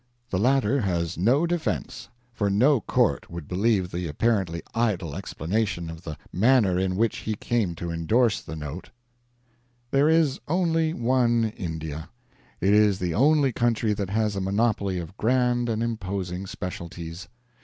[0.31, 6.01] The latter has no defense, for no court would believe the apparently idle explanation of
[6.01, 8.89] the manner in which he came to endorse the note."
[9.91, 12.09] There is only one India!
[12.59, 17.27] It is the only country that has a monopoly of grand and imposing specialties.